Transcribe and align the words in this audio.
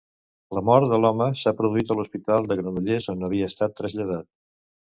La 0.57 0.61
mort 0.69 0.89
de 0.93 0.97
l'home 1.03 1.27
s'ha 1.41 1.53
produït 1.59 1.93
a 1.93 1.97
l'Hospital 1.99 2.49
de 2.53 2.57
Granollers, 2.63 3.09
on 3.15 3.23
havia 3.29 3.51
estat 3.55 3.81
traslladat. 3.83 4.31